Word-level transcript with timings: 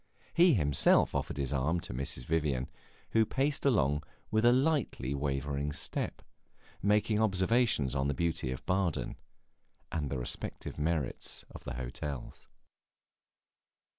He 0.33 0.55
himself 0.55 1.13
offered 1.13 1.37
his 1.37 1.53
arm 1.53 1.79
to 1.81 1.93
Mrs. 1.93 2.25
Vivian, 2.25 2.67
who 3.11 3.23
paced 3.23 3.65
along 3.67 4.01
with 4.31 4.43
a 4.45 4.51
little 4.51 4.63
lightly 4.71 5.13
wavering 5.13 5.71
step, 5.71 6.23
making 6.81 7.21
observations 7.21 7.93
upon 7.93 8.07
the 8.07 8.15
beauties 8.15 8.53
of 8.55 8.65
Baden 8.65 9.15
and 9.91 10.09
the 10.09 10.17
respective 10.17 10.79
merits 10.79 11.45
of 11.51 11.65
the 11.65 11.75
hotels. 11.75 12.47